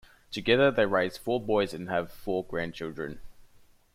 Together 0.31 0.71
they 0.71 0.87
raised 0.87 1.19
four 1.19 1.39
boys 1.39 1.75
and 1.75 1.87
have 1.87 2.11
four 2.11 2.43
grandchildren. 2.43 3.21